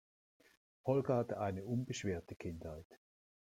[0.83, 2.87] Holger hatte eine unbeschwerte Kindheit.